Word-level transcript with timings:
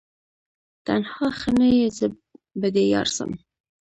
تنها 0.87 1.27
ښه 1.39 1.51
نه 1.59 1.67
یې 1.77 1.87
زه 1.97 2.05
به 2.59 2.67
دي 2.75 2.85
یارسم 2.93 3.31